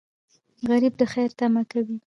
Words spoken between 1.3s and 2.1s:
تمه کوي